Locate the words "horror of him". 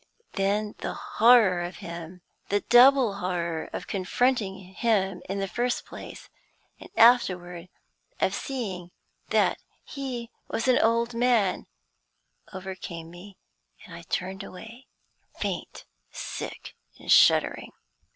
0.95-2.23